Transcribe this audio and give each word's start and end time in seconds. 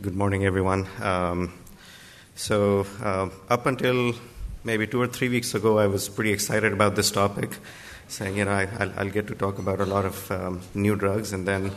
Good 0.00 0.16
morning, 0.16 0.46
everyone. 0.46 0.88
Um, 1.02 1.52
so, 2.34 2.86
uh, 3.02 3.28
up 3.50 3.66
until 3.66 4.14
maybe 4.64 4.86
two 4.86 5.02
or 5.02 5.06
three 5.06 5.28
weeks 5.28 5.54
ago, 5.54 5.78
I 5.78 5.86
was 5.86 6.08
pretty 6.08 6.32
excited 6.32 6.72
about 6.72 6.96
this 6.96 7.10
topic, 7.10 7.58
saying, 8.08 8.38
you 8.38 8.46
know, 8.46 8.52
I, 8.52 8.86
will 9.04 9.10
get 9.10 9.26
to 9.26 9.34
talk 9.34 9.58
about 9.58 9.80
a 9.80 9.84
lot 9.84 10.06
of 10.06 10.30
um, 10.30 10.62
new 10.72 10.96
drugs. 10.96 11.34
And 11.34 11.46
then 11.46 11.72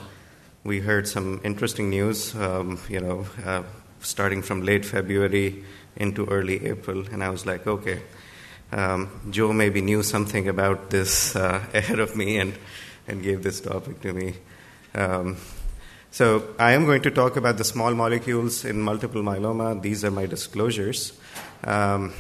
we 0.64 0.80
heard 0.80 1.10
some 1.10 1.42
interesting 1.44 1.90
news, 1.90 2.34
um, 2.36 2.80
you 2.88 3.02
know, 3.02 3.26
uh, 3.46 3.64
starting 4.00 4.42
from 4.42 4.62
late 4.62 4.86
February 4.86 5.66
into 5.98 6.26
early 6.28 6.66
April. 6.68 7.06
And 7.12 7.22
I 7.22 7.30
was 7.30 7.46
like, 7.46 7.68
okay, 7.68 8.02
um, 8.72 9.10
Joe 9.30 9.52
maybe 9.52 9.82
knew 9.82 10.04
something 10.04 10.48
about 10.48 10.90
this 10.90 11.36
uh, 11.36 11.66
ahead 11.74 12.00
of 12.00 12.16
me 12.16 12.38
and, 12.38 12.58
and 13.10 13.22
gave 13.22 13.44
this 13.44 13.60
topic 13.60 14.00
to 14.04 14.14
me. 14.14 14.36
So, 16.16 16.56
I 16.58 16.72
am 16.72 16.86
going 16.86 17.02
to 17.02 17.12
talk 17.12 17.36
about 17.36 17.58
the 17.58 17.66
small 17.66 17.94
molecules 17.94 18.64
in 18.64 18.80
multiple 18.80 19.22
myeloma. 19.22 19.82
These 19.82 20.06
are 20.06 20.12
my 20.12 20.26
disclosures. 20.26 21.12
Um, 21.62 22.14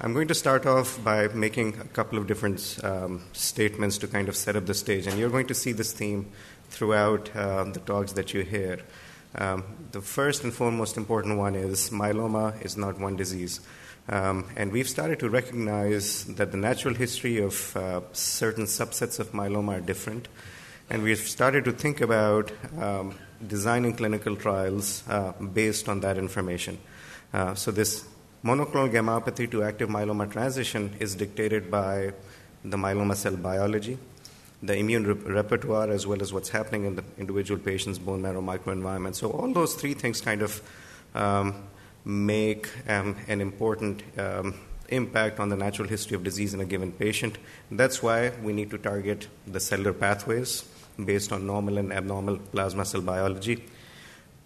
I'm 0.00 0.14
going 0.14 0.28
to 0.28 0.34
start 0.34 0.64
off 0.64 0.98
by 1.04 1.28
making 1.28 1.78
a 1.78 1.84
couple 1.88 2.16
of 2.16 2.26
different 2.26 2.78
um, 2.82 3.22
statements 3.34 3.98
to 3.98 4.08
kind 4.08 4.30
of 4.30 4.34
set 4.34 4.56
up 4.56 4.64
the 4.64 4.72
stage, 4.72 5.06
and 5.06 5.18
you're 5.18 5.28
going 5.28 5.46
to 5.48 5.54
see 5.54 5.72
this 5.72 5.92
theme 5.92 6.32
throughout 6.70 7.28
uh, 7.36 7.64
the 7.64 7.80
talks 7.80 8.12
that 8.12 8.32
you 8.32 8.44
hear. 8.44 8.80
Um, 9.34 9.64
the 9.90 10.00
first 10.00 10.42
and 10.42 10.54
foremost 10.54 10.96
important 10.96 11.36
one 11.36 11.54
is 11.54 11.90
myeloma 11.90 12.64
is 12.64 12.78
not 12.78 12.98
one 12.98 13.16
disease. 13.16 13.60
Um, 14.08 14.46
and 14.56 14.72
we've 14.72 14.88
started 14.88 15.18
to 15.18 15.28
recognize 15.28 16.24
that 16.36 16.50
the 16.50 16.56
natural 16.56 16.94
history 16.94 17.42
of 17.42 17.76
uh, 17.76 18.00
certain 18.12 18.64
subsets 18.64 19.20
of 19.20 19.32
myeloma 19.32 19.76
are 19.76 19.80
different. 19.82 20.28
And 20.92 21.02
we've 21.02 21.26
started 21.26 21.64
to 21.64 21.72
think 21.72 22.02
about 22.02 22.52
um, 22.78 23.14
designing 23.46 23.94
clinical 23.94 24.36
trials 24.36 25.02
uh, 25.08 25.32
based 25.32 25.88
on 25.88 26.00
that 26.00 26.18
information. 26.18 26.78
Uh, 27.32 27.54
so, 27.54 27.70
this 27.70 28.04
monoclonal 28.44 28.92
gammopathy 28.92 29.50
to 29.52 29.62
active 29.62 29.88
myeloma 29.88 30.30
transition 30.30 30.94
is 31.00 31.14
dictated 31.14 31.70
by 31.70 32.12
the 32.62 32.76
myeloma 32.76 33.16
cell 33.16 33.36
biology, 33.36 33.96
the 34.62 34.76
immune 34.76 35.06
re- 35.06 35.32
repertoire, 35.32 35.90
as 35.90 36.06
well 36.06 36.20
as 36.20 36.30
what's 36.30 36.50
happening 36.50 36.84
in 36.84 36.96
the 36.96 37.04
individual 37.16 37.58
patient's 37.58 37.98
bone 37.98 38.20
marrow 38.20 38.42
microenvironment. 38.42 39.14
So, 39.14 39.30
all 39.30 39.50
those 39.50 39.74
three 39.74 39.94
things 39.94 40.20
kind 40.20 40.42
of 40.42 40.60
um, 41.14 41.54
make 42.04 42.68
um, 42.86 43.16
an 43.28 43.40
important 43.40 44.02
um, 44.18 44.56
impact 44.90 45.40
on 45.40 45.48
the 45.48 45.56
natural 45.56 45.88
history 45.88 46.16
of 46.16 46.22
disease 46.22 46.52
in 46.52 46.60
a 46.60 46.66
given 46.66 46.92
patient. 46.92 47.38
That's 47.70 48.02
why 48.02 48.32
we 48.42 48.52
need 48.52 48.70
to 48.72 48.76
target 48.76 49.28
the 49.46 49.58
cellular 49.58 49.94
pathways 49.94 50.68
based 51.04 51.32
on 51.32 51.46
normal 51.46 51.78
and 51.78 51.92
abnormal 51.92 52.38
plasma 52.38 52.84
cell 52.84 53.00
biology. 53.00 53.64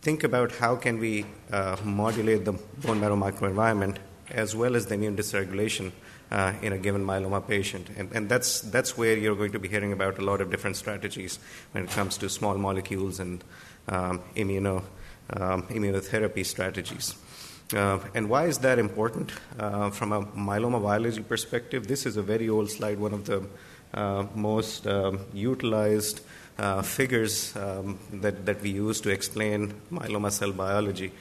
Think 0.02 0.24
about 0.24 0.52
how 0.52 0.76
can 0.76 0.98
we 0.98 1.26
uh, 1.50 1.76
modulate 1.84 2.44
the 2.44 2.52
bone 2.52 3.00
marrow 3.00 3.16
microenvironment 3.16 3.96
as 4.30 4.54
well 4.54 4.76
as 4.76 4.86
the 4.86 4.94
immune 4.94 5.16
dysregulation 5.16 5.92
uh, 6.30 6.52
in 6.62 6.72
a 6.72 6.78
given 6.78 7.04
myeloma 7.04 7.46
patient. 7.46 7.88
And, 7.96 8.10
and, 8.12 8.28
that's, 8.28 8.60
that's 8.60 8.96
where 8.96 9.16
you're 9.16 9.36
going 9.36 9.52
to 9.52 9.58
be 9.58 9.68
hearing 9.68 9.92
about 9.92 10.18
a 10.18 10.22
lot 10.22 10.40
of 10.40 10.50
different 10.50 10.76
strategies 10.76 11.38
when 11.72 11.84
it 11.84 11.90
comes 11.90 12.18
to 12.18 12.28
small 12.28 12.56
molecules 12.58 13.20
and 13.20 13.42
um, 13.88 14.20
immuno, 14.34 14.82
um, 15.30 15.62
immunotherapy 15.64 16.44
strategies. 16.44 17.14
Uh, 17.72 17.98
and 18.14 18.28
why 18.28 18.46
is 18.46 18.58
that 18.58 18.78
important? 18.78 19.32
Uh, 19.58 19.90
from 19.90 20.12
a 20.12 20.22
myeloma 20.22 20.82
biology 20.82 21.22
perspective, 21.22 21.86
this 21.88 22.06
is 22.06 22.16
a 22.16 22.22
very 22.22 22.48
old 22.48 22.70
slide, 22.70 22.98
one 22.98 23.12
of 23.12 23.24
the 23.26 23.44
most 24.34 24.86
um, 24.86 25.20
utilized 25.32 26.20
uh, 26.58 26.82
figures 26.82 27.54
um, 27.56 27.98
that, 28.12 28.46
that 28.46 28.62
we 28.62 28.70
use 28.70 29.00
to 29.02 29.10
explain 29.10 29.74
myeloma 29.90 30.30
cell 30.30 30.52
biology. 30.52 31.12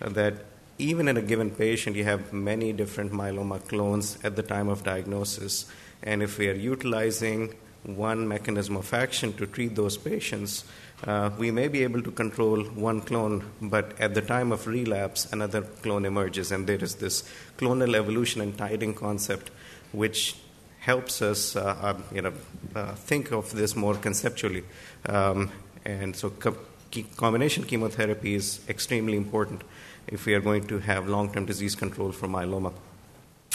Uh, 0.00 0.08
that 0.10 0.34
even 0.78 1.08
in 1.08 1.16
a 1.16 1.22
given 1.22 1.50
patient, 1.50 1.96
you 1.96 2.04
have 2.04 2.32
many 2.32 2.72
different 2.72 3.12
myeloma 3.12 3.66
clones 3.68 4.18
at 4.24 4.36
the 4.36 4.42
time 4.42 4.68
of 4.68 4.82
diagnosis. 4.84 5.66
And 6.02 6.22
if 6.22 6.38
we 6.38 6.48
are 6.48 6.54
utilizing 6.54 7.54
one 7.84 8.26
mechanism 8.26 8.76
of 8.76 8.92
action 8.92 9.32
to 9.34 9.46
treat 9.46 9.76
those 9.76 9.96
patients, 9.96 10.64
uh, 11.06 11.30
we 11.38 11.50
may 11.50 11.68
be 11.68 11.82
able 11.82 12.02
to 12.02 12.10
control 12.10 12.62
one 12.64 13.00
clone, 13.00 13.44
but 13.60 13.98
at 14.00 14.14
the 14.14 14.22
time 14.22 14.52
of 14.52 14.66
relapse, 14.66 15.30
another 15.32 15.62
clone 15.62 16.04
emerges. 16.04 16.50
And 16.50 16.66
there 16.66 16.82
is 16.82 16.96
this 16.96 17.28
clonal 17.58 17.94
evolution 17.94 18.40
and 18.40 18.56
tiding 18.56 18.94
concept, 18.94 19.50
which 19.92 20.36
helps 20.84 21.22
us, 21.22 21.56
uh, 21.56 21.76
uh, 21.80 21.94
you 22.14 22.20
know, 22.20 22.32
uh, 22.74 22.94
think 22.94 23.32
of 23.32 23.50
this 23.52 23.74
more 23.74 23.94
conceptually. 23.94 24.64
Um, 25.06 25.50
and 25.84 26.14
so, 26.14 26.30
co- 26.30 26.56
combination 27.16 27.64
chemotherapy 27.64 28.34
is 28.34 28.60
extremely 28.68 29.16
important 29.16 29.62
if 30.06 30.26
we 30.26 30.34
are 30.34 30.40
going 30.40 30.66
to 30.66 30.78
have 30.80 31.08
long-term 31.08 31.46
disease 31.46 31.74
control 31.74 32.12
for 32.12 32.28
myeloma. 32.28 32.72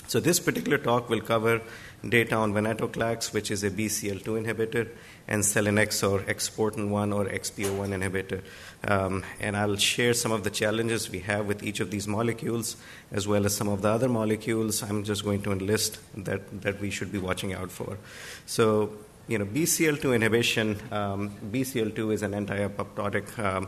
So 0.09 0.19
this 0.19 0.39
particular 0.39 0.79
talk 0.79 1.07
will 1.07 1.21
cover 1.21 1.61
data 2.03 2.33
on 2.33 2.51
venetoclax, 2.51 3.31
which 3.31 3.51
is 3.51 3.63
a 3.63 3.69
BCL2 3.69 4.43
inhibitor, 4.43 4.89
and 5.27 5.43
Selinexor 5.43 6.25
exportin-1 6.25 7.15
or 7.15 7.25
XPO1 7.25 7.89
inhibitor. 7.93 8.41
Um, 8.91 9.23
and 9.39 9.55
I'll 9.55 9.75
share 9.75 10.15
some 10.15 10.31
of 10.31 10.43
the 10.43 10.49
challenges 10.49 11.11
we 11.11 11.19
have 11.19 11.45
with 11.45 11.61
each 11.61 11.79
of 11.79 11.91
these 11.91 12.07
molecules, 12.07 12.75
as 13.11 13.27
well 13.27 13.45
as 13.45 13.55
some 13.55 13.67
of 13.67 13.83
the 13.83 13.89
other 13.89 14.09
molecules 14.09 14.81
I'm 14.81 15.03
just 15.03 15.23
going 15.23 15.43
to 15.43 15.51
enlist 15.51 15.99
that, 16.25 16.63
that 16.63 16.81
we 16.81 16.89
should 16.89 17.11
be 17.11 17.19
watching 17.19 17.53
out 17.53 17.69
for. 17.69 17.99
So, 18.47 18.91
you 19.27 19.37
know, 19.37 19.45
BCL2 19.45 20.15
inhibition, 20.15 20.79
um, 20.91 21.35
BCL2 21.51 22.13
is 22.13 22.23
an 22.23 22.33
anti-apoptotic 22.33 23.37
um, 23.37 23.67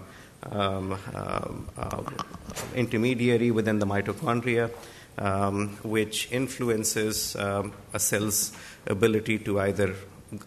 um, 0.52 1.68
uh, 1.78 2.02
intermediary 2.74 3.52
within 3.52 3.78
the 3.78 3.86
mitochondria 3.86 4.72
um, 5.18 5.70
which 5.84 6.32
influences 6.32 7.36
um, 7.36 7.74
a 7.94 8.00
cell's 8.00 8.52
ability 8.88 9.40
to 9.40 9.60
either 9.60 9.96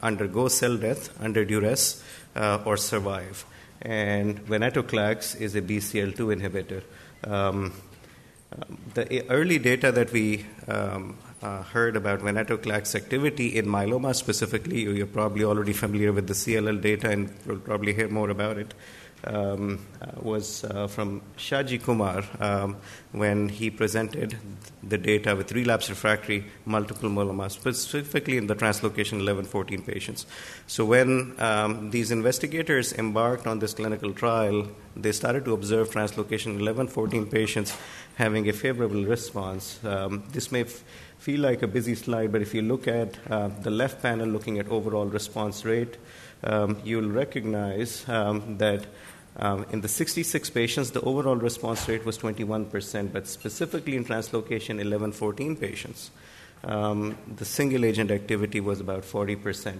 undergo 0.02 0.48
cell 0.48 0.76
death 0.76 1.10
under 1.20 1.44
duress 1.44 2.02
uh, 2.36 2.58
or 2.64 2.76
survive. 2.76 3.44
And 3.82 4.44
venetoclax 4.47 5.41
is 5.41 5.54
a 5.54 5.62
BCL2 5.62 6.41
inhibitor. 6.41 6.82
Um, 7.30 7.72
the 8.94 9.28
early 9.30 9.58
data 9.58 9.91
that 9.92 10.12
we 10.12 10.47
um, 10.69 11.19
uh, 11.42 11.62
heard 11.62 11.96
about 11.96 12.20
venetoclax 12.20 12.94
activity 12.94 13.58
in 13.58 13.66
myeloma 13.66 14.14
specifically, 14.14 14.82
you're 14.82 15.06
probably 15.06 15.44
already 15.44 15.72
familiar 15.72 16.12
with 16.12 16.26
the 16.26 16.34
CLL 16.34 16.81
data 16.81 17.10
and 17.10 17.34
will 17.46 17.58
probably 17.58 17.92
hear 17.92 18.08
more 18.08 18.31
about 18.31 18.56
it 18.56 18.72
um, 19.27 19.85
uh, 20.01 20.07
was 20.21 20.65
uh, 20.65 20.87
from 20.87 21.23
Shaji 21.37 21.83
Kumar 21.83 22.25
um, 22.41 22.77
when 23.12 23.49
he 23.49 23.71
presented 23.71 24.37
the 24.83 24.99
data 24.99 25.35
with 25.35 25.53
relapse 25.53 25.89
refractory 25.89 26.45
multiple 26.65 27.09
myeloma, 27.09 27.51
specifically 27.51 28.37
in 28.37 28.47
the 28.47 28.55
translocation 28.55 29.19
1114 29.25 29.83
patients. 29.83 30.27
So, 30.67 30.85
when 30.85 31.35
um, 31.39 31.91
these 31.91 32.11
investigators 32.11 32.93
embarked 32.93 33.47
on 33.47 33.59
this 33.59 33.75
clinical 33.75 34.12
trial, 34.12 34.69
they 34.97 35.12
started 35.12 35.45
to 35.47 35.55
observe 35.55 35.91
translocation 35.91 36.59
1114 36.61 37.27
patients 37.27 37.77
having 38.17 38.49
a 38.49 38.53
favorable 38.53 39.05
response. 39.05 39.83
Um, 39.85 40.23
this 40.31 40.53
may 40.53 40.62
f- 40.62 40.85
feel 41.19 41.41
like 41.41 41.62
a 41.62 41.67
busy 41.67 41.95
slide, 41.95 42.33
but 42.33 42.43
if 42.43 42.55
you 42.55 42.62
look 42.62 42.87
at 42.87 43.17
uh, 43.31 43.49
the 43.62 43.71
left 43.71 44.03
panel 44.03 44.29
looking 44.29 44.59
at 44.59 44.69
overall 44.69 45.06
response 45.06 45.65
rate, 45.65 45.97
um, 46.45 46.81
you'll 46.85 47.11
recognize 47.11 48.09
um, 48.09 48.59
that 48.59 48.87
um, 49.37 49.67
in 49.71 49.81
the 49.81 49.89
66 49.89 50.50
patients, 50.50 50.91
the 50.93 51.00
overall 51.00 51.37
response 51.37 51.89
rate 51.89 52.05
was 52.05 52.19
21%, 52.19 53.12
but 53.12 53.27
specifically 53.27 53.97
in 53.97 54.05
translocation 54.05 54.81
11 54.81 55.12
14 55.12 55.56
patients, 55.56 56.11
um, 56.62 57.17
the 57.37 57.44
single 57.44 57.84
agent 57.84 58.11
activity 58.11 58.61
was 58.61 58.81
about 58.81 59.03
40%. 59.03 59.77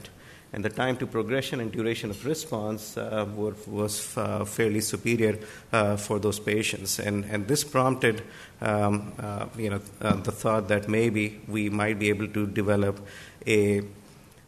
And 0.53 0.65
the 0.65 0.71
time 0.71 0.97
to 0.99 1.07
progression 1.07 1.59
and 1.59 1.73
duration 1.73 2.11
of 2.11 2.25
response 2.25 2.97
uh, 2.97 3.27
were, 3.35 3.55
was 3.67 4.17
uh, 4.17 4.45
fairly 4.45 4.81
superior 4.81 5.39
uh, 5.73 5.97
for 5.97 6.21
those 6.21 6.39
patients. 6.39 7.01
And, 7.01 7.25
and 7.25 7.49
this 7.49 7.65
prompted 7.65 8.23
um, 8.61 9.13
uh, 9.19 9.47
you 9.59 9.71
know, 9.71 9.81
uh, 10.01 10.15
the 10.15 10.31
thought 10.31 10.69
that 10.69 10.89
maybe 10.89 11.41
we 11.49 11.71
might 11.71 11.99
be 11.99 12.09
able 12.09 12.29
to 12.29 12.47
develop 12.47 13.05
a 13.49 13.83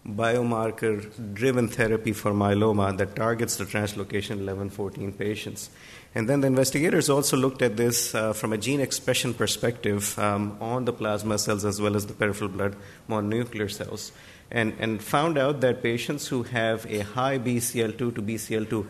biomarker 0.06 1.34
driven 1.34 1.68
therapy 1.68 2.12
for 2.12 2.32
myeloma 2.32 2.96
that 2.96 3.16
targets 3.16 3.56
the 3.56 3.64
translocation 3.64 4.38
1114 4.38 5.12
patients. 5.12 5.70
And 6.14 6.28
then 6.28 6.40
the 6.40 6.46
investigators 6.46 7.10
also 7.10 7.36
looked 7.36 7.60
at 7.60 7.76
this 7.76 8.14
uh, 8.14 8.32
from 8.32 8.52
a 8.52 8.58
gene 8.58 8.80
expression 8.80 9.34
perspective 9.34 10.18
um, 10.18 10.56
on 10.60 10.84
the 10.84 10.92
plasma 10.92 11.38
cells 11.38 11.64
as 11.64 11.80
well 11.80 11.96
as 11.96 12.06
the 12.06 12.14
peripheral 12.14 12.48
blood 12.48 12.76
mononuclear 13.08 13.70
cells, 13.70 14.12
and, 14.50 14.74
and 14.78 15.02
found 15.02 15.36
out 15.36 15.60
that 15.60 15.82
patients 15.82 16.28
who 16.28 16.44
have 16.44 16.86
a 16.86 17.00
high 17.00 17.38
BCL2 17.38 17.98
to 17.98 18.22
BCL2 18.22 18.86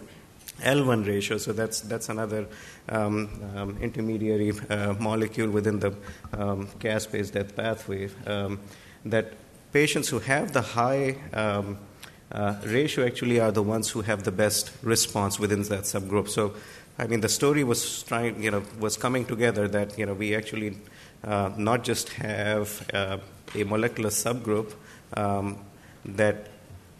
L1 0.61 1.07
ratio, 1.07 1.37
so 1.39 1.53
that's, 1.53 1.81
that's 1.81 2.09
another 2.09 2.47
um, 2.89 3.29
um, 3.57 3.77
intermediary 3.81 4.53
uh, 4.71 4.95
molecule 4.95 5.51
within 5.51 5.81
the 5.81 5.93
um, 6.33 6.67
caspase 6.79 7.33
death 7.33 7.55
pathway, 7.57 8.09
um, 8.27 8.61
that 9.05 9.33
patients 9.77 10.09
who 10.09 10.21
have 10.21 10.55
the 10.55 10.63
high 10.63 11.15
um, 11.35 11.77
uh, 12.33 12.55
ratio 12.65 13.05
actually 13.05 13.39
are 13.39 13.53
the 13.53 13.63
ones 13.63 13.91
who 13.91 14.01
have 14.01 14.23
the 14.23 14.33
best 14.33 14.73
response 14.83 15.39
within 15.39 15.63
that 15.65 15.85
subgroup. 15.85 16.31
So 16.31 16.55
I 16.99 17.07
mean, 17.07 17.21
the 17.21 17.29
story 17.29 17.63
was 17.63 18.03
trying, 18.05 18.43
you 18.43 18.51
know, 18.51 18.63
was 18.81 18.97
coming 18.97 19.27
together 19.27 19.69
that 19.69 19.99
you 19.99 20.07
know 20.07 20.15
we 20.15 20.35
actually 20.35 20.79
uh, 21.23 21.51
not 21.59 21.85
just 21.85 22.09
have 22.15 22.69
uh, 22.95 23.19
a 23.55 23.65
molecular 23.65 24.09
subgroup 24.09 24.73
um, 25.15 25.59
that 26.07 26.49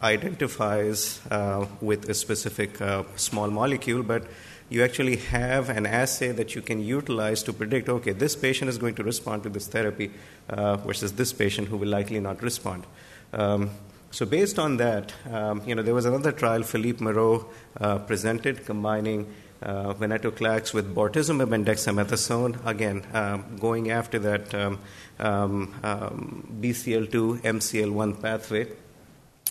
identifies 0.03 1.19
uh, 1.31 1.65
with 1.81 2.07
a 2.07 2.13
specific 2.13 2.79
uh, 2.79 3.03
small 3.15 3.49
molecule, 3.49 4.03
but 4.03 4.27
you 4.69 4.83
actually 4.83 5.15
have 5.15 5.69
an 5.69 5.85
assay 5.85 6.31
that 6.31 6.55
you 6.55 6.61
can 6.61 6.81
utilize 6.81 7.43
to 7.43 7.53
predict 7.53 7.89
okay, 7.89 8.11
this 8.11 8.35
patient 8.35 8.69
is 8.69 8.77
going 8.77 8.95
to 8.95 9.03
respond 9.03 9.43
to 9.43 9.49
this 9.49 9.67
therapy 9.67 10.11
uh, 10.49 10.75
versus 10.77 11.13
this 11.13 11.33
patient 11.33 11.67
who 11.67 11.77
will 11.77 11.87
likely 11.87 12.19
not 12.19 12.41
respond. 12.41 12.85
Um, 13.33 13.71
so, 14.09 14.25
based 14.25 14.57
on 14.57 14.77
that, 14.77 15.13
um, 15.31 15.61
you 15.65 15.75
know, 15.75 15.81
there 15.81 15.93
was 15.93 16.05
another 16.05 16.31
trial 16.31 16.63
Philippe 16.63 17.03
Moreau 17.03 17.45
uh, 17.79 17.99
presented 17.99 18.65
combining 18.65 19.33
uh, 19.61 19.93
venetoclax 19.93 20.73
with 20.73 20.93
bortezomib 20.93 21.51
and 21.51 21.65
dexamethasone, 21.65 22.65
again, 22.65 23.05
um, 23.13 23.57
going 23.59 23.91
after 23.91 24.19
that 24.19 24.53
um, 24.53 24.79
um, 25.19 25.73
um 25.83 26.59
BCL2 26.61 27.41
MCL1 27.41 28.21
pathway. 28.21 28.67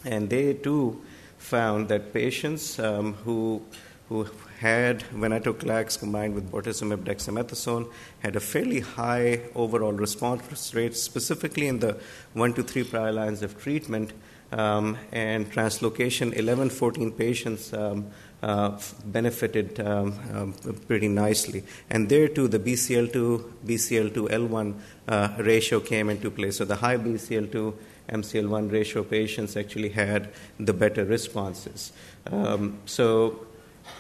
And 0.04 0.30
they 0.30 0.54
too 0.54 1.02
found 1.38 1.88
that 1.88 2.12
patients 2.12 2.78
um, 2.78 3.14
who, 3.24 3.62
who 4.08 4.26
had 4.58 5.00
venetoclax 5.14 5.98
combined 5.98 6.34
with 6.34 6.50
bortezomib 6.50 7.04
dexamethasone 7.04 7.90
had 8.20 8.36
a 8.36 8.40
fairly 8.40 8.80
high 8.80 9.42
overall 9.54 9.92
response 9.92 10.74
rate, 10.74 10.96
specifically 10.96 11.68
in 11.68 11.80
the 11.80 11.98
one 12.32 12.54
to 12.54 12.62
three 12.62 12.84
prior 12.84 13.12
lines 13.12 13.42
of 13.42 13.60
treatment. 13.60 14.12
Um, 14.52 14.96
and 15.10 15.50
translocation 15.50 16.32
11 16.32 16.70
14 16.70 17.10
patients 17.10 17.72
um, 17.72 18.06
uh, 18.44 18.78
benefited 19.04 19.80
um, 19.80 20.14
um, 20.32 20.52
pretty 20.86 21.08
nicely. 21.08 21.64
And 21.90 22.08
there 22.08 22.28
too, 22.28 22.46
the 22.46 22.60
BCL2 22.60 23.42
BCL2 23.66 24.28
L1 24.28 24.78
uh, 25.08 25.28
ratio 25.38 25.80
came 25.80 26.08
into 26.10 26.30
play. 26.30 26.52
So 26.52 26.64
the 26.64 26.76
high 26.76 26.96
BCL2 26.96 27.74
MCL1 28.08 28.70
ratio 28.70 29.02
patients 29.02 29.56
actually 29.56 29.88
had 29.88 30.30
the 30.60 30.72
better 30.72 31.04
responses. 31.04 31.92
Um, 32.30 32.78
so 32.86 33.46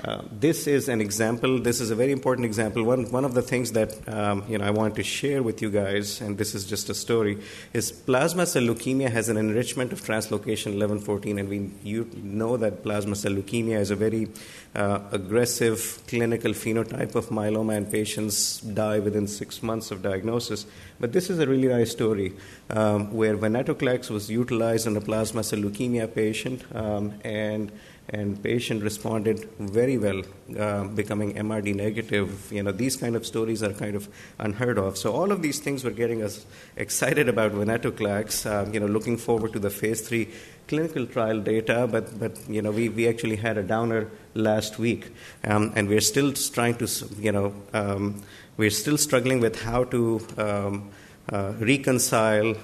uh, 0.04 0.22
this 0.30 0.66
is 0.66 0.88
an 0.88 1.00
example. 1.00 1.58
This 1.58 1.80
is 1.80 1.90
a 1.90 1.94
very 1.94 2.12
important 2.12 2.44
example. 2.44 2.84
One, 2.84 3.10
one 3.10 3.24
of 3.24 3.34
the 3.34 3.42
things 3.42 3.72
that 3.72 4.06
um, 4.08 4.44
you 4.48 4.58
know 4.58 4.64
I 4.64 4.70
want 4.70 4.94
to 4.96 5.02
share 5.02 5.42
with 5.42 5.62
you 5.62 5.70
guys, 5.70 6.20
and 6.20 6.36
this 6.36 6.54
is 6.54 6.66
just 6.66 6.90
a 6.90 6.94
story, 6.94 7.38
is 7.72 7.92
plasma 7.92 8.46
cell 8.46 8.62
leukemia 8.62 9.10
has 9.10 9.28
an 9.28 9.36
enrichment 9.36 9.92
of 9.92 10.02
translocation 10.02 10.76
1114, 10.76 11.38
and 11.38 11.48
we 11.48 11.70
you 11.82 12.10
know 12.14 12.56
that 12.58 12.82
plasma 12.82 13.16
cell 13.16 13.32
leukemia 13.32 13.80
is 13.80 13.90
a 13.90 13.96
very 13.96 14.28
uh, 14.74 15.00
aggressive 15.12 16.02
clinical 16.06 16.52
phenotype 16.52 17.14
of 17.14 17.28
myeloma, 17.30 17.76
and 17.76 17.90
patients 17.90 18.60
die 18.60 18.98
within 18.98 19.26
six 19.26 19.62
months 19.62 19.90
of 19.90 20.02
diagnosis. 20.02 20.66
But 21.00 21.12
this 21.12 21.30
is 21.30 21.38
a 21.38 21.46
really 21.46 21.68
nice 21.68 21.90
story 21.90 22.34
um, 22.70 23.14
where 23.14 23.36
venetoclax 23.36 24.10
was 24.10 24.30
utilized 24.30 24.86
in 24.86 24.96
a 24.96 25.00
plasma 25.00 25.42
cell 25.42 25.60
leukemia 25.60 26.14
patient, 26.14 26.64
um, 26.74 27.14
and 27.24 27.72
and 28.10 28.40
patient 28.42 28.82
responded 28.82 29.48
very 29.58 29.98
well, 29.98 30.22
uh, 30.58 30.84
becoming 30.84 31.34
MRD 31.34 31.74
negative. 31.74 32.52
You 32.52 32.62
know, 32.62 32.72
these 32.72 32.96
kind 32.96 33.16
of 33.16 33.26
stories 33.26 33.62
are 33.62 33.72
kind 33.72 33.96
of 33.96 34.08
unheard 34.38 34.78
of. 34.78 34.96
So 34.96 35.12
all 35.12 35.32
of 35.32 35.42
these 35.42 35.58
things 35.58 35.82
were 35.82 35.90
getting 35.90 36.22
us 36.22 36.46
excited 36.76 37.28
about 37.28 37.52
venetoclax. 37.52 38.46
Uh, 38.46 38.70
you 38.70 38.78
know, 38.78 38.86
looking 38.86 39.16
forward 39.16 39.52
to 39.54 39.58
the 39.58 39.70
phase 39.70 40.00
three 40.02 40.28
clinical 40.68 41.06
trial 41.06 41.40
data. 41.40 41.88
But 41.90 42.18
but 42.18 42.38
you 42.48 42.62
know, 42.62 42.70
we 42.70 42.88
we 42.88 43.08
actually 43.08 43.36
had 43.36 43.58
a 43.58 43.62
downer 43.62 44.08
last 44.34 44.78
week, 44.78 45.10
um, 45.42 45.72
and 45.74 45.88
we're 45.88 46.00
still 46.00 46.32
trying 46.32 46.76
to 46.76 46.88
you 47.18 47.32
know 47.32 47.54
um, 47.72 48.22
we're 48.56 48.70
still 48.70 48.98
struggling 48.98 49.40
with 49.40 49.62
how 49.62 49.84
to 49.84 50.26
um, 50.38 50.90
uh, 51.32 51.52
reconcile 51.58 52.54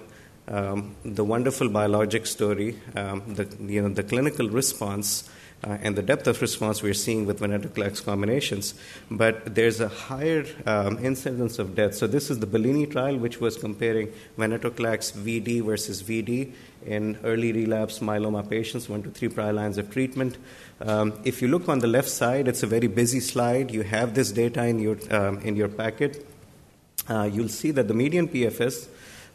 um, 0.49 0.97
the 1.05 1.25
wonderful 1.25 1.69
biologic 1.69 2.27
story, 2.27 2.79
um, 2.97 3.23
the, 3.35 3.49
you 3.61 3.83
know, 3.83 3.89
the 3.89 4.03
clinical 4.03 4.49
response, 4.49 5.29
uh, 5.65 5.79
and 5.83 5.95
the 5.95 6.03
depth 6.03 6.27
of 6.27 6.41
response 6.43 6.83
we're 6.83 6.95
seeing 6.95 7.25
with 7.25 7.39
venetoclax 7.39 8.05
combinations. 8.05 8.75
But 9.11 9.55
there's 9.55 9.81
a 9.81 9.89
higher 9.89 10.45
um, 10.67 10.99
incidence 10.99 11.59
of 11.59 11.77
death. 11.77 11.95
So 11.95 12.07
this 12.07 12.31
is 12.31 12.41
the 12.41 12.47
Bellini 12.47 12.87
trial, 12.87 13.17
which 13.17 13.41
was 13.41 13.57
comparing 13.57 14.09
venetoclax 14.37 15.13
VD 15.13 15.63
versus 15.63 16.03
VD 16.03 16.53
in 16.85 17.17
early 17.23 17.53
relapse 17.53 18.01
myeloma 18.01 18.49
patients, 18.49 18.89
one 18.89 19.05
to 19.05 19.11
three 19.11 19.29
prior 19.29 19.53
lines 19.53 19.79
of 19.79 19.91
treatment. 19.91 20.37
Um, 20.81 21.13
if 21.25 21.41
you 21.41 21.47
look 21.47 21.69
on 21.69 21.79
the 21.79 21.87
left 21.87 22.09
side, 22.09 22.49
it's 22.49 22.65
a 22.65 22.67
very 22.67 22.89
busy 22.89 23.21
slide. 23.21 23.71
You 23.71 23.83
have 23.83 24.15
this 24.15 24.33
data 24.33 24.65
in 24.65 24.81
your, 24.81 24.99
um, 25.15 25.39
in 25.41 25.55
your 25.55 25.69
packet. 25.69 26.27
Uh, 27.09 27.31
you'll 27.33 27.49
see 27.49 27.71
that 27.71 27.87
the 27.87 27.95
median 27.95 28.27
PFS 28.27 28.89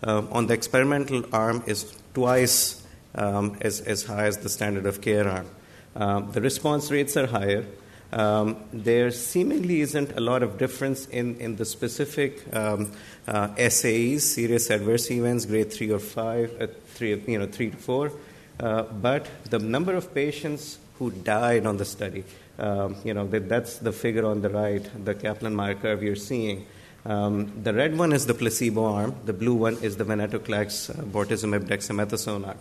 uh, 0.03 0.23
on 0.31 0.47
the 0.47 0.53
experimental 0.53 1.23
arm 1.33 1.63
is 1.65 1.93
twice 2.13 2.83
um, 3.15 3.57
as, 3.61 3.81
as 3.81 4.03
high 4.03 4.25
as 4.25 4.37
the 4.37 4.49
standard 4.49 4.85
of 4.85 5.01
care 5.01 5.27
arm. 5.27 5.47
Um, 5.95 6.31
the 6.31 6.41
response 6.41 6.91
rates 6.91 7.17
are 7.17 7.27
higher. 7.27 7.65
Um, 8.11 8.57
there 8.71 9.11
seemingly 9.11 9.81
isn't 9.81 10.15
a 10.15 10.21
lot 10.21 10.43
of 10.43 10.57
difference 10.57 11.07
in, 11.07 11.35
in 11.39 11.57
the 11.57 11.65
specific 11.65 12.41
um, 12.55 12.91
uh, 13.27 13.49
SAEs, 13.57 14.21
serious 14.21 14.69
adverse 14.69 15.11
events, 15.11 15.45
grade 15.45 15.73
three 15.73 15.91
or 15.91 15.99
five, 15.99 16.55
uh, 16.61 16.67
three, 16.93 17.21
you 17.27 17.39
know, 17.39 17.47
three 17.47 17.71
to 17.71 17.77
four. 17.77 18.11
Uh, 18.59 18.83
but 18.83 19.27
the 19.49 19.59
number 19.59 19.93
of 19.93 20.13
patients 20.13 20.79
who 20.99 21.11
died 21.11 21.65
on 21.65 21.77
the 21.77 21.85
study, 21.85 22.23
um, 22.59 22.95
you 23.03 23.13
know, 23.13 23.27
that, 23.27 23.49
that's 23.49 23.77
the 23.77 23.91
figure 23.91 24.25
on 24.25 24.41
the 24.41 24.49
right, 24.49 25.05
the 25.05 25.13
Kaplan-Meier 25.13 25.75
curve 25.75 26.01
you're 26.01 26.15
seeing. 26.15 26.65
Um, 27.07 27.63
the 27.63 27.73
red 27.73 27.97
one 27.97 28.11
is 28.11 28.25
the 28.25 28.33
placebo 28.33 28.83
arm. 28.83 29.15
The 29.23 29.31
blue 29.31 29.55
one 29.55 29.77
is 29.81 29.95
the 29.95 30.03
venetoclax 30.03 30.89
uh, 30.89 31.03
bortezomib 31.03 31.65
dexamethasone 31.65 32.47
arm. 32.47 32.57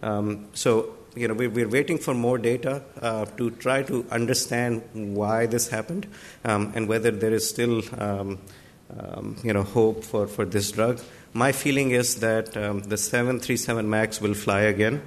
Um, 0.00 0.48
so, 0.54 0.94
you 1.16 1.26
know, 1.26 1.34
we, 1.34 1.48
we're 1.48 1.68
waiting 1.68 1.98
for 1.98 2.14
more 2.14 2.38
data 2.38 2.82
uh, 3.02 3.24
to 3.38 3.50
try 3.50 3.82
to 3.82 4.06
understand 4.12 4.82
why 4.94 5.46
this 5.46 5.68
happened 5.68 6.06
um, 6.44 6.72
and 6.76 6.88
whether 6.88 7.10
there 7.10 7.32
is 7.32 7.48
still, 7.48 7.82
um, 8.00 8.38
um, 8.96 9.36
you 9.42 9.52
know, 9.52 9.64
hope 9.64 10.04
for, 10.04 10.28
for 10.28 10.44
this 10.44 10.70
drug. 10.70 11.00
My 11.32 11.50
feeling 11.50 11.90
is 11.90 12.20
that 12.20 12.56
um, 12.56 12.82
the 12.82 12.96
737 12.96 13.90
MAX 13.90 14.20
will 14.20 14.34
fly 14.34 14.60
again. 14.60 15.02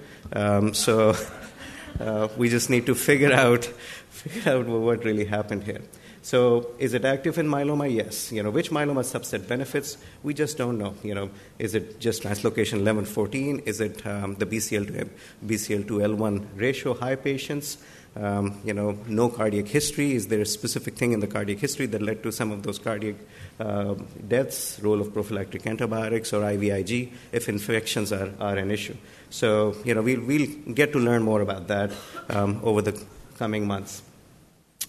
So 0.73 1.15
uh, 2.01 2.27
we 2.35 2.49
just 2.49 2.69
need 2.69 2.85
to 2.87 2.95
figure 2.95 3.31
out, 3.31 3.63
figure 4.09 4.51
out 4.51 4.67
what 4.67 5.05
really 5.05 5.25
happened 5.25 5.63
here. 5.63 5.81
So, 6.23 6.71
is 6.77 6.93
it 6.93 7.03
active 7.03 7.39
in 7.39 7.47
myeloma? 7.47 7.91
Yes. 7.91 8.31
You 8.31 8.43
know, 8.43 8.51
which 8.51 8.69
myeloma 8.69 9.03
subset 9.03 9.47
benefits? 9.47 9.97
We 10.21 10.35
just 10.35 10.55
don't 10.55 10.77
know. 10.77 10.93
You 11.03 11.15
know, 11.15 11.29
is 11.57 11.73
it 11.73 11.99
just 11.99 12.21
translocation 12.21 12.83
1114? 12.83 13.63
Is 13.65 13.81
it 13.81 14.05
um, 14.05 14.35
the 14.35 14.45
BCL2 14.45 15.09
BCL2L1 15.45 16.45
ratio 16.55 16.93
high 16.93 17.15
patients? 17.15 17.79
Um, 18.15 18.59
you 18.63 18.73
know, 18.73 18.97
no 19.07 19.29
cardiac 19.29 19.67
history. 19.67 20.13
Is 20.13 20.27
there 20.27 20.41
a 20.41 20.45
specific 20.45 20.95
thing 20.95 21.13
in 21.13 21.21
the 21.21 21.27
cardiac 21.27 21.59
history 21.59 21.85
that 21.87 22.01
led 22.01 22.21
to 22.23 22.31
some 22.31 22.51
of 22.51 22.61
those 22.61 22.77
cardiac 22.77 23.15
uh, 23.59 23.95
deaths? 24.27 24.79
Role 24.81 25.01
of 25.01 25.13
prophylactic 25.13 25.65
antibiotics 25.65 26.33
or 26.33 26.41
IVIG 26.41 27.11
if 27.31 27.49
infections 27.49 28.11
are, 28.11 28.31
are 28.39 28.57
an 28.57 28.69
issue. 28.69 28.95
So, 29.29 29.75
you 29.85 29.95
know, 29.95 30.01
we'll, 30.01 30.21
we'll 30.21 30.47
get 30.73 30.91
to 30.91 30.99
learn 30.99 31.23
more 31.23 31.41
about 31.41 31.67
that 31.69 31.91
um, 32.29 32.59
over 32.63 32.81
the 32.81 33.01
coming 33.37 33.65
months. 33.65 34.03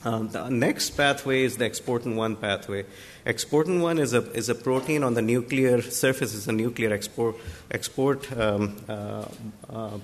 Um, 0.05 0.29
the 0.29 0.49
next 0.49 0.91
pathway 0.91 1.45
is 1.45 1.59
the 1.59 1.69
exportin 1.69 2.17
1 2.17 2.37
pathway. 2.37 2.85
Exportin 3.25 3.81
1 3.81 3.99
is 3.99 4.15
a, 4.15 4.31
is 4.33 4.49
a 4.49 4.55
protein 4.55 5.05
on 5.05 5.15
the 5.15 5.23
nuclear 5.23 5.81
surface, 5.81 6.35
it's 6.35 6.49
a 6.49 6.53
nuclear 6.53 6.93
export, 6.93 7.37
export 7.71 8.37
um, 8.37 8.77
uh, 8.89 9.25
uh, 9.71 9.99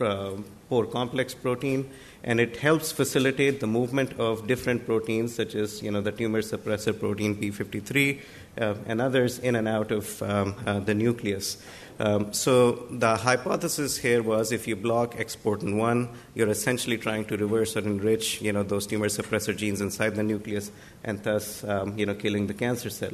uh, 0.00 0.30
pore 0.70 0.86
complex 0.86 1.34
protein, 1.34 1.90
and 2.22 2.40
it 2.40 2.56
helps 2.56 2.90
facilitate 2.92 3.60
the 3.60 3.66
movement 3.66 4.18
of 4.18 4.46
different 4.46 4.86
proteins, 4.86 5.34
such 5.34 5.54
as 5.54 5.82
you 5.82 5.90
know, 5.90 6.00
the 6.00 6.12
tumor 6.12 6.40
suppressor 6.40 6.98
protein 6.98 7.36
P53 7.36 8.20
uh, 8.58 8.74
and 8.86 9.00
others, 9.00 9.38
in 9.38 9.54
and 9.54 9.68
out 9.68 9.92
of 9.92 10.22
um, 10.22 10.54
uh, 10.66 10.80
the 10.80 10.94
nucleus. 10.94 11.58
Um, 12.00 12.32
so 12.32 12.86
the 12.90 13.16
hypothesis 13.16 13.96
here 13.96 14.22
was 14.22 14.50
if 14.50 14.66
you 14.66 14.74
block 14.74 15.14
exportin 15.14 15.76
1, 15.76 16.08
you're 16.34 16.48
essentially 16.48 16.98
trying 16.98 17.24
to 17.26 17.36
reverse 17.36 17.76
or 17.76 17.80
enrich, 17.80 18.42
you 18.42 18.52
know, 18.52 18.64
those 18.64 18.86
tumor 18.86 19.06
suppressor 19.06 19.56
genes 19.56 19.80
inside 19.80 20.16
the 20.16 20.24
nucleus 20.24 20.72
and 21.04 21.22
thus, 21.22 21.62
um, 21.64 21.96
you 21.96 22.04
know, 22.04 22.14
killing 22.14 22.48
the 22.48 22.54
cancer 22.54 22.90
cell. 22.90 23.12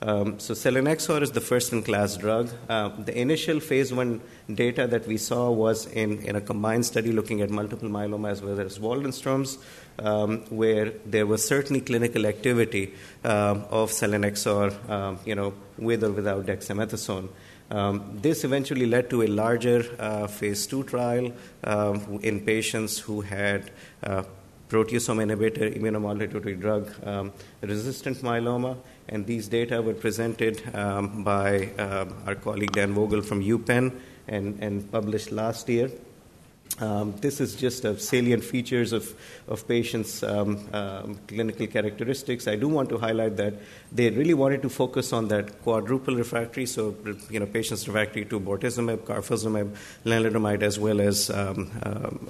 Um, 0.00 0.40
so 0.40 0.54
selinexor 0.54 1.20
is 1.20 1.32
the 1.32 1.42
first-in-class 1.42 2.16
drug. 2.16 2.50
Uh, 2.68 2.88
the 2.98 3.16
initial 3.18 3.60
phase 3.60 3.92
one 3.92 4.22
data 4.52 4.86
that 4.86 5.06
we 5.06 5.18
saw 5.18 5.50
was 5.50 5.86
in, 5.86 6.22
in 6.22 6.34
a 6.34 6.40
combined 6.40 6.86
study 6.86 7.12
looking 7.12 7.42
at 7.42 7.50
multiple 7.50 7.88
myeloma 7.88 8.30
as 8.30 8.40
well 8.40 8.58
as 8.58 8.78
Waldenstrom's, 8.78 9.58
um, 9.98 10.38
where 10.48 10.90
there 11.04 11.26
was 11.26 11.46
certainly 11.46 11.82
clinical 11.82 12.24
activity 12.24 12.94
um, 13.24 13.64
of 13.70 13.90
selinexor, 13.90 15.18
you 15.26 15.34
know, 15.34 15.52
with 15.76 16.02
or 16.02 16.12
without 16.12 16.46
dexamethasone. 16.46 17.28
Um, 17.70 18.18
this 18.20 18.44
eventually 18.44 18.86
led 18.86 19.08
to 19.10 19.22
a 19.22 19.28
larger 19.28 19.84
uh, 19.98 20.26
phase 20.26 20.66
two 20.66 20.82
trial 20.84 21.32
um, 21.64 22.20
in 22.22 22.40
patients 22.40 22.98
who 22.98 23.22
had 23.22 23.70
uh, 24.02 24.24
proteasome 24.68 25.20
inhibitor 25.22 25.74
immunomodulatory 25.78 26.58
drug 26.58 26.90
um, 27.06 27.32
resistant 27.60 28.18
myeloma. 28.18 28.76
And 29.08 29.26
these 29.26 29.48
data 29.48 29.82
were 29.82 29.94
presented 29.94 30.62
um, 30.74 31.24
by 31.24 31.70
uh, 31.78 32.06
our 32.26 32.34
colleague 32.34 32.72
Dan 32.72 32.94
Vogl 32.94 33.24
from 33.24 33.42
UPenn 33.42 33.92
and, 34.28 34.58
and 34.62 34.90
published 34.90 35.32
last 35.32 35.68
year. 35.68 35.90
Um, 36.82 37.14
this 37.20 37.40
is 37.40 37.54
just 37.54 37.84
a 37.84 37.96
salient 37.96 38.42
features 38.42 38.92
of, 38.92 39.14
of 39.46 39.68
patients' 39.68 40.24
um, 40.24 40.68
um, 40.72 41.16
clinical 41.28 41.68
characteristics. 41.68 42.48
I 42.48 42.56
do 42.56 42.66
want 42.66 42.88
to 42.88 42.98
highlight 42.98 43.36
that 43.36 43.54
they 43.92 44.10
really 44.10 44.34
wanted 44.34 44.62
to 44.62 44.68
focus 44.68 45.12
on 45.12 45.28
that 45.28 45.62
quadruple 45.62 46.16
refractory, 46.16 46.66
so 46.66 46.96
you 47.30 47.38
know 47.38 47.46
patients 47.46 47.86
refractory 47.86 48.24
to 48.24 48.40
bortezomib, 48.40 48.98
carfilzomib, 49.10 49.76
lenalidomide, 50.04 50.62
as 50.62 50.80
well 50.80 51.00
as 51.00 51.30
um, 51.30 51.70
um, 51.84 52.28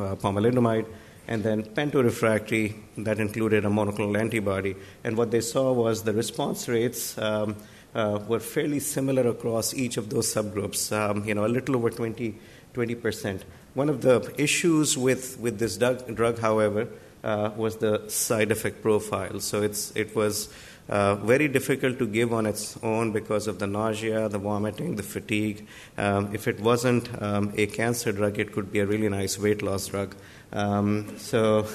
uh, 0.00 0.14
pomalidomide, 0.24 0.86
and 1.28 1.44
then 1.44 1.62
pentarefractory 1.62 2.74
that 2.96 3.20
included 3.20 3.66
a 3.66 3.68
monoclonal 3.68 4.18
antibody. 4.18 4.74
And 5.04 5.18
what 5.18 5.30
they 5.30 5.42
saw 5.42 5.70
was 5.70 6.02
the 6.02 6.14
response 6.14 6.66
rates. 6.66 7.18
Um, 7.18 7.56
uh, 7.94 8.18
were 8.26 8.40
fairly 8.40 8.80
similar 8.80 9.28
across 9.28 9.74
each 9.74 9.98
of 9.98 10.08
those 10.08 10.32
subgroups, 10.32 11.26
you 11.26 11.34
know, 11.34 11.44
a 11.44 11.52
little 11.56 11.76
over 11.76 11.90
20, 11.90 12.34
20%. 12.72 13.42
One 13.74 13.88
of 13.88 14.02
the 14.02 14.34
issues 14.36 14.98
with, 14.98 15.38
with 15.40 15.58
this 15.58 15.78
drug, 15.78 16.14
drug 16.14 16.38
however, 16.38 16.88
uh, 17.24 17.50
was 17.56 17.76
the 17.76 18.08
side 18.08 18.50
effect 18.50 18.82
profile. 18.82 19.40
So 19.40 19.62
it's, 19.62 19.94
it 19.96 20.14
was 20.14 20.48
uh, 20.88 21.14
very 21.14 21.48
difficult 21.48 21.98
to 21.98 22.06
give 22.06 22.32
on 22.32 22.44
its 22.44 22.76
own 22.82 23.12
because 23.12 23.46
of 23.46 23.58
the 23.58 23.66
nausea, 23.66 24.28
the 24.28 24.38
vomiting, 24.38 24.96
the 24.96 25.02
fatigue. 25.02 25.66
Um, 25.96 26.34
if 26.34 26.48
it 26.48 26.60
wasn't 26.60 27.08
um, 27.22 27.52
a 27.56 27.66
cancer 27.66 28.12
drug, 28.12 28.38
it 28.38 28.52
could 28.52 28.72
be 28.72 28.80
a 28.80 28.86
really 28.86 29.08
nice 29.08 29.38
weight 29.38 29.62
loss 29.62 29.86
drug. 29.86 30.16
Um, 30.52 31.16
so, 31.18 31.66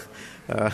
uh, 0.49 0.69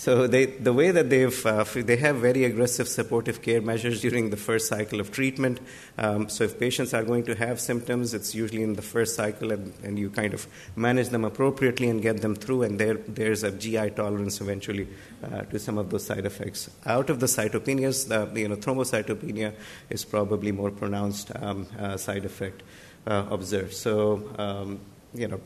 so 0.00 0.26
they, 0.26 0.46
the 0.46 0.72
way 0.72 0.92
that 0.92 1.10
they've, 1.10 1.44
uh, 1.44 1.62
they 1.74 1.96
have 1.96 2.16
very 2.16 2.44
aggressive 2.44 2.88
supportive 2.88 3.42
care 3.42 3.60
measures 3.60 4.00
during 4.00 4.30
the 4.30 4.36
first 4.38 4.66
cycle 4.66 4.98
of 4.98 5.10
treatment. 5.10 5.60
Um, 5.98 6.30
so 6.30 6.44
if 6.44 6.58
patients 6.58 6.94
are 6.94 7.04
going 7.04 7.24
to 7.24 7.34
have 7.34 7.60
symptoms, 7.60 8.14
it's 8.14 8.34
usually 8.34 8.62
in 8.62 8.72
the 8.76 8.80
first 8.80 9.14
cycle, 9.14 9.52
and, 9.52 9.74
and 9.84 9.98
you 9.98 10.08
kind 10.08 10.32
of 10.32 10.46
manage 10.74 11.10
them 11.10 11.26
appropriately 11.26 11.90
and 11.90 12.00
get 12.00 12.22
them 12.22 12.34
through. 12.34 12.62
And 12.62 12.80
there, 12.80 12.94
there's 12.94 13.42
a 13.42 13.50
GI 13.50 13.90
tolerance 13.90 14.40
eventually 14.40 14.88
uh, 15.22 15.42
to 15.42 15.58
some 15.58 15.76
of 15.76 15.90
those 15.90 16.06
side 16.06 16.24
effects. 16.24 16.70
Out 16.86 17.10
of 17.10 17.20
the 17.20 17.26
cytopenias, 17.26 18.08
the, 18.08 18.40
you 18.40 18.48
know, 18.48 18.56
thrombocytopenia 18.56 19.52
is 19.90 20.06
probably 20.06 20.50
more 20.50 20.70
pronounced 20.70 21.30
um, 21.42 21.66
uh, 21.78 21.98
side 21.98 22.24
effect 22.24 22.62
uh, 23.06 23.26
observed. 23.28 23.74
So 23.74 24.32
um, 24.38 24.80
you 25.14 25.28
know 25.28 25.40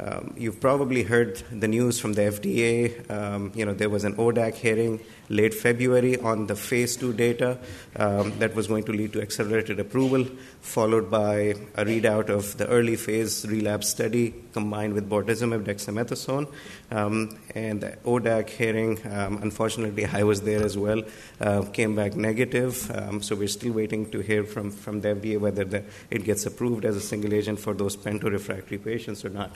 um, 0.00 0.34
you've 0.36 0.60
probably 0.60 1.04
heard 1.04 1.36
the 1.52 1.68
news 1.68 2.00
from 2.00 2.14
the 2.14 2.22
FDA. 2.22 3.08
Um, 3.10 3.52
you 3.54 3.64
know, 3.64 3.74
there 3.74 3.88
was 3.88 4.02
an 4.04 4.16
ODAC 4.16 4.54
hearing 4.54 5.00
late 5.28 5.54
February 5.54 6.18
on 6.18 6.46
the 6.48 6.56
phase 6.56 6.96
two 6.96 7.12
data 7.12 7.58
um, 7.96 8.36
that 8.40 8.54
was 8.54 8.66
going 8.66 8.82
to 8.84 8.92
lead 8.92 9.12
to 9.12 9.22
accelerated 9.22 9.78
approval, 9.78 10.26
followed 10.60 11.10
by 11.10 11.54
a 11.76 11.84
readout 11.84 12.28
of 12.28 12.56
the 12.58 12.66
early 12.66 12.96
phase 12.96 13.46
relapse 13.46 13.88
study 13.88 14.34
combined 14.52 14.94
with 14.94 15.08
bortezomib 15.08 15.64
dexamethasone. 15.64 16.52
Um, 16.90 17.38
and 17.54 17.80
the 17.80 17.96
ODAC 18.04 18.50
hearing, 18.50 18.98
um, 19.10 19.38
unfortunately, 19.42 20.06
I 20.12 20.24
was 20.24 20.42
there 20.42 20.62
as 20.64 20.76
well, 20.76 21.02
uh, 21.40 21.62
came 21.62 21.94
back 21.94 22.16
negative. 22.16 22.90
Um, 22.90 23.22
so 23.22 23.36
we're 23.36 23.48
still 23.48 23.72
waiting 23.72 24.10
to 24.10 24.18
hear 24.18 24.42
from, 24.42 24.72
from 24.72 25.02
the 25.02 25.14
FDA 25.14 25.38
whether 25.38 25.64
the, 25.64 25.84
it 26.10 26.24
gets 26.24 26.46
approved 26.46 26.84
as 26.84 26.96
a 26.96 27.00
single 27.00 27.32
agent 27.32 27.60
for 27.60 27.74
those 27.74 27.96
pentarefractory 27.96 28.82
patients 28.82 29.24
or 29.24 29.30
not. 29.30 29.52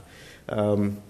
Um, 0.49 1.02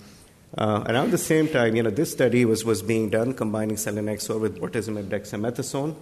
uh, 0.56 0.84
around 0.86 1.10
the 1.10 1.18
same 1.18 1.48
time, 1.48 1.76
you 1.76 1.82
know, 1.82 1.90
this 1.90 2.10
study 2.10 2.44
was, 2.44 2.64
was 2.64 2.82
being 2.82 3.10
done 3.10 3.34
combining 3.34 3.76
selinexor 3.76 4.40
with 4.40 4.58
bortezomib 4.58 5.08
dexamethasone. 5.08 5.94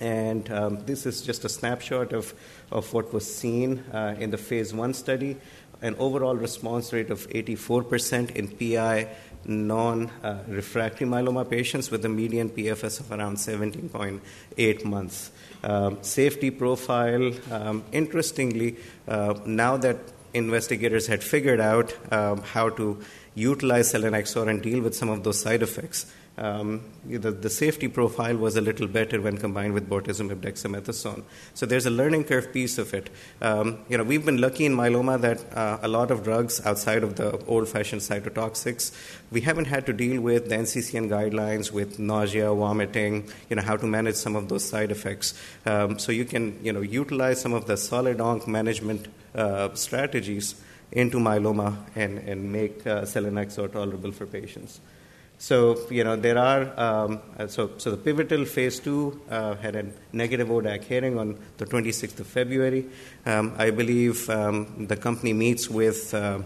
And 0.00 0.50
um, 0.50 0.84
this 0.86 1.06
is 1.06 1.22
just 1.22 1.44
a 1.44 1.48
snapshot 1.48 2.12
of, 2.12 2.32
of 2.70 2.92
what 2.94 3.12
was 3.12 3.32
seen 3.32 3.80
uh, 3.92 4.14
in 4.18 4.30
the 4.30 4.38
phase 4.38 4.72
one 4.72 4.94
study 4.94 5.36
an 5.82 5.94
overall 5.98 6.34
response 6.34 6.92
rate 6.92 7.10
of 7.10 7.28
84% 7.28 8.30
in 8.34 8.48
PI 8.48 9.08
non 9.44 10.10
uh, 10.22 10.38
refractory 10.48 11.06
myeloma 11.06 11.48
patients 11.48 11.90
with 11.90 12.04
a 12.04 12.08
median 12.08 12.50
PFS 12.50 13.00
of 13.00 13.12
around 13.12 13.36
17.8 13.36 14.84
months. 14.84 15.30
Um, 15.62 15.98
safety 16.02 16.50
profile, 16.50 17.32
um, 17.50 17.84
interestingly, 17.92 18.76
uh, 19.06 19.34
now 19.46 19.76
that 19.76 19.98
investigators 20.34 21.06
had 21.06 21.22
figured 21.22 21.60
out 21.60 21.94
um, 22.12 22.42
how 22.42 22.68
to 22.70 23.02
utilize 23.34 23.92
selinexor 23.92 24.48
and 24.48 24.62
deal 24.62 24.82
with 24.82 24.94
some 24.94 25.08
of 25.08 25.22
those 25.24 25.40
side 25.40 25.62
effects. 25.62 26.12
Um, 26.38 26.84
the, 27.04 27.32
the, 27.32 27.50
safety 27.50 27.88
profile 27.88 28.36
was 28.36 28.54
a 28.54 28.60
little 28.60 28.86
better 28.86 29.20
when 29.20 29.38
combined 29.38 29.74
with 29.74 29.88
bortezomib 29.88 30.40
dexamethasone. 30.40 31.24
So 31.54 31.66
there's 31.66 31.84
a 31.84 31.90
learning 31.90 32.24
curve 32.24 32.52
piece 32.52 32.78
of 32.78 32.94
it. 32.94 33.10
Um, 33.42 33.78
you 33.88 33.98
know, 33.98 34.04
we've 34.04 34.24
been 34.24 34.40
lucky 34.40 34.64
in 34.64 34.76
myeloma 34.76 35.20
that 35.20 35.52
uh, 35.56 35.78
a 35.82 35.88
lot 35.88 36.12
of 36.12 36.22
drugs 36.22 36.64
outside 36.64 37.02
of 37.02 37.16
the 37.16 37.44
old-fashioned 37.46 38.02
cytotoxics, 38.02 38.92
we 39.32 39.40
haven't 39.40 39.64
had 39.64 39.84
to 39.86 39.92
deal 39.92 40.20
with 40.20 40.48
the 40.48 40.54
NCCN 40.54 41.08
guidelines 41.08 41.72
with 41.72 41.98
nausea, 41.98 42.54
vomiting, 42.54 43.28
you 43.50 43.56
know, 43.56 43.62
how 43.62 43.76
to 43.76 43.86
manage 43.86 44.14
some 44.14 44.36
of 44.36 44.48
those 44.48 44.64
side 44.64 44.92
effects. 44.92 45.34
Um, 45.66 45.98
so 45.98 46.12
you 46.12 46.24
can, 46.24 46.64
you 46.64 46.72
know, 46.72 46.82
utilize 46.82 47.40
some 47.40 47.52
of 47.52 47.66
the 47.66 47.76
solid 47.76 48.20
onc 48.20 48.46
management 48.46 49.08
uh, 49.34 49.74
strategies 49.74 50.54
into 50.92 51.18
myeloma 51.18 51.76
and, 51.96 52.18
and 52.18 52.52
make 52.52 52.86
uh, 52.86 53.02
selinexor 53.02 53.72
tolerable 53.72 54.12
for 54.12 54.24
patients. 54.24 54.80
So, 55.40 55.78
you 55.88 56.02
know, 56.02 56.16
there 56.16 56.36
are, 56.36 56.62
um, 56.78 57.20
uh, 57.38 57.46
so, 57.46 57.70
so 57.78 57.92
the 57.92 57.96
pivotal 57.96 58.44
phase 58.44 58.80
two 58.80 59.20
uh, 59.30 59.54
had 59.54 59.76
a 59.76 59.86
negative 60.12 60.48
ODAC 60.48 60.82
hearing 60.82 61.16
on 61.16 61.38
the 61.58 61.64
26th 61.64 62.18
of 62.18 62.26
February. 62.26 62.86
Um, 63.24 63.54
I 63.56 63.70
believe 63.70 64.28
um, 64.30 64.86
the 64.88 64.96
company 64.96 65.32
meets 65.32 65.70
with 65.70 66.12
uh, 66.12 66.40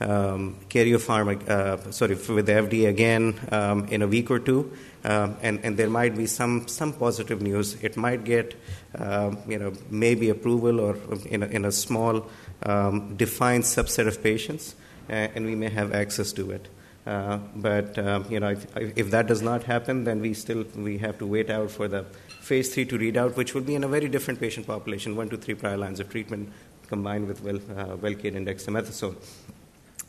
um, 0.00 0.58
Karyopharm, 0.68 1.48
uh, 1.48 1.90
sorry, 1.90 2.16
with 2.16 2.44
the 2.44 2.52
FDA 2.52 2.88
again 2.88 3.40
um, 3.50 3.86
in 3.86 4.02
a 4.02 4.06
week 4.06 4.30
or 4.30 4.40
two, 4.40 4.72
um, 5.04 5.38
and, 5.40 5.60
and 5.64 5.78
there 5.78 5.88
might 5.88 6.14
be 6.14 6.26
some, 6.26 6.68
some 6.68 6.92
positive 6.92 7.40
news. 7.40 7.82
It 7.82 7.96
might 7.96 8.24
get, 8.24 8.54
um, 8.98 9.38
you 9.48 9.58
know, 9.58 9.72
maybe 9.88 10.28
approval 10.28 10.80
or 10.80 10.98
in 11.26 11.42
a, 11.42 11.46
in 11.46 11.64
a 11.64 11.72
small 11.72 12.28
um, 12.64 13.16
defined 13.16 13.64
subset 13.64 14.06
of 14.06 14.22
patients, 14.22 14.74
uh, 15.08 15.12
and 15.12 15.46
we 15.46 15.54
may 15.54 15.70
have 15.70 15.94
access 15.94 16.30
to 16.32 16.50
it. 16.50 16.68
Uh, 17.06 17.38
but 17.56 17.98
um, 17.98 18.24
you 18.30 18.40
know, 18.40 18.48
if, 18.48 18.66
if, 18.96 19.10
that 19.10 19.26
does 19.26 19.42
not 19.42 19.62
happen, 19.64 20.04
then 20.04 20.20
we 20.20 20.32
still 20.32 20.64
we 20.74 20.96
have 20.96 21.18
to 21.18 21.26
wait 21.26 21.50
out 21.50 21.70
for 21.70 21.86
the 21.86 22.02
phase 22.40 22.72
three 22.72 22.86
to 22.86 22.96
read 22.96 23.18
out, 23.18 23.36
which 23.36 23.54
will 23.54 23.62
be 23.62 23.74
in 23.74 23.84
a 23.84 23.88
very 23.88 24.08
different 24.08 24.40
patient 24.40 24.66
population, 24.66 25.14
one 25.14 25.28
to 25.28 25.36
three 25.36 25.54
prior 25.54 25.76
lines 25.76 26.00
of 26.00 26.08
treatment 26.08 26.50
combined 26.88 27.28
with 27.28 27.42
well, 27.42 27.56
uh, 27.56 27.96
Velcade 27.96 28.36
and 28.36 28.46
dexamethasone. 28.46 29.16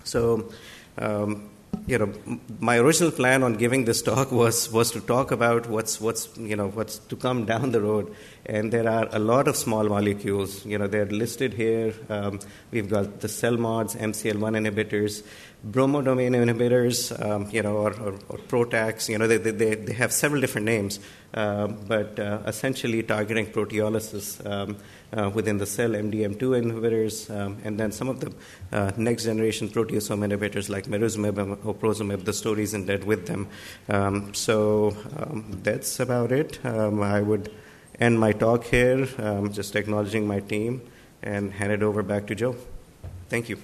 So, 0.05 0.49
um, 0.97 1.49
you 1.87 1.97
know, 1.97 2.13
my 2.59 2.77
original 2.77 3.11
plan 3.11 3.43
on 3.43 3.55
giving 3.55 3.85
this 3.85 4.01
talk 4.01 4.31
was 4.41 4.71
was 4.71 4.91
to 4.91 5.01
talk 5.01 5.31
about 5.31 5.67
what's 5.67 5.99
what's 5.99 6.29
you 6.37 6.55
know 6.55 6.69
what's 6.69 6.99
to 6.99 7.15
come 7.15 7.45
down 7.53 7.71
the 7.71 7.81
road, 7.81 8.15
and 8.45 8.71
there 8.71 8.89
are 8.89 9.07
a 9.11 9.19
lot 9.19 9.47
of 9.47 9.55
small 9.55 9.83
molecules. 9.83 10.65
You 10.65 10.77
know, 10.77 10.87
they're 10.87 11.05
listed 11.05 11.53
here. 11.53 11.93
Um, 12.09 12.39
we've 12.71 12.89
got 12.89 13.19
the 13.19 13.27
CELMoDs, 13.27 13.97
MCL1 13.97 14.55
inhibitors, 14.61 15.23
bromodomain 15.65 16.33
inhibitors, 16.35 17.11
um, 17.25 17.49
you 17.51 17.63
know, 17.63 17.77
or, 17.77 17.93
or, 17.99 18.13
or, 18.29 18.37
PROTACs. 18.37 19.09
You 19.09 19.17
know, 19.17 19.27
they, 19.27 19.37
they, 19.37 19.75
they 19.75 19.93
have 19.93 20.11
several 20.13 20.39
different 20.39 20.65
names, 20.65 20.99
uh, 21.33 21.67
but 21.67 22.19
uh, 22.19 22.39
essentially 22.45 23.01
targeting 23.01 23.47
proteolysis 23.47 24.45
um, 24.45 24.77
uh, 25.11 25.29
within 25.29 25.57
the 25.57 25.65
cell, 25.65 25.89
MDM2 25.89 26.37
inhibitors, 26.37 27.35
um, 27.35 27.57
and 27.63 27.79
then 27.79 27.91
some 27.91 28.09
of 28.09 28.19
the 28.19 28.31
uh, 28.71 28.91
next 28.97 29.23
generation 29.23 29.67
proteasome 29.67 30.23
inhibitors 30.27 30.69
like 30.69 30.85
marizomib 30.85 31.37
or 31.65 31.73
oprozomib. 31.73 32.25
The 32.25 32.33
story 32.33 32.63
isn't 32.63 32.85
dead 32.85 33.03
with 33.03 33.25
them. 33.25 33.47
Um, 33.89 34.33
so 34.35 34.95
um, 35.17 35.59
that's 35.63 35.99
about 35.99 36.31
it. 36.31 36.63
Um, 36.63 37.01
I 37.01 37.21
would 37.21 37.51
end 37.99 38.19
my 38.19 38.33
talk 38.33 38.65
here, 38.65 39.05
just 39.51 39.75
acknowledging 39.75 40.27
my 40.27 40.41
team, 40.41 40.81
and 41.23 41.53
hand 41.53 41.71
it 41.71 41.81
over 41.81 42.03
back 42.03 42.27
to 42.27 42.35
Joe. 42.35 42.55
Thank 43.29 43.49
you. 43.49 43.57